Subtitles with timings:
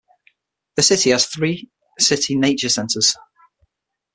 [0.77, 1.69] The city has three
[1.99, 3.15] city nature centers.